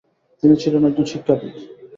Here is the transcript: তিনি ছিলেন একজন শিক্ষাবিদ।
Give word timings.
তিনি 0.43 0.55
ছিলেন 0.61 0.81
একজন 0.89 1.05
শিক্ষাবিদ। 1.11 1.53